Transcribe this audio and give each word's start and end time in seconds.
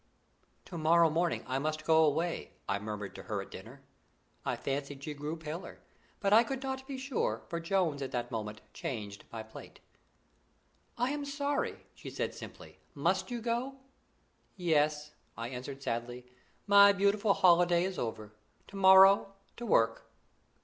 "To 0.65 0.79
morrow 0.79 1.11
morning 1.11 1.43
I 1.45 1.59
must 1.59 1.85
go 1.85 2.03
away," 2.03 2.53
I 2.67 2.79
murmured 2.79 3.13
to 3.13 3.21
her 3.29 3.39
at 3.39 3.51
dinner. 3.51 3.83
I 4.43 4.55
fancied 4.55 5.03
she 5.03 5.13
grew 5.13 5.37
paler, 5.37 5.79
but 6.19 6.33
I 6.33 6.43
could 6.43 6.63
not 6.63 6.87
be 6.87 6.97
sure, 6.97 7.43
for 7.49 7.59
Jones 7.59 8.01
at 8.01 8.09
that 8.11 8.31
moment 8.31 8.61
changed 8.73 9.25
my 9.31 9.43
plate. 9.43 9.79
"I 10.97 11.11
am 11.11 11.23
sorry," 11.23 11.85
she 11.93 12.09
said 12.09 12.33
simply. 12.33 12.79
"Must 12.95 13.29
you 13.29 13.41
go?" 13.41 13.75
"Yes," 14.55 15.11
I 15.37 15.49
answered 15.49 15.83
sadly. 15.83 16.25
"My 16.65 16.93
beautiful 16.93 17.33
holiday 17.35 17.83
is 17.83 17.99
over. 17.99 18.33
To 18.69 18.75
morrow, 18.75 19.35
to 19.57 19.67
work." 19.67 20.09